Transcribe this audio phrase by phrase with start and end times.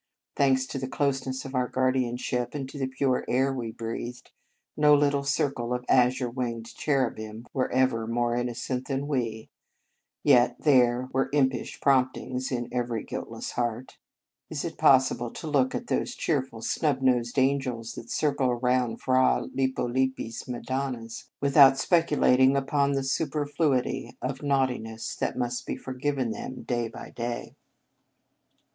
[0.35, 4.31] Thanks to the closeness of our guardianship, and to the pure air we breathed,
[4.75, 9.51] no little circle of azure winged cherubim were ever more innocent than we;
[10.23, 13.99] yet there were impish promptings in every guiltless heart.
[14.49, 19.45] Is it possible to look at those cheerful, snub nosed angels that circle around Fra
[19.53, 26.31] Lippo Lippi s madonnas, without speculating upon the superfluity of naughtiness that must be forgiven
[26.31, 27.55] them day by day?